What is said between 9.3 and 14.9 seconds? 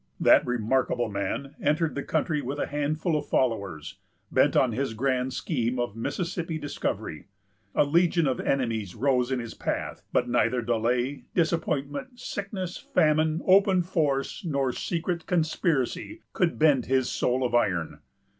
in his path; but neither delay, disappointment, sickness, famine, open force, nor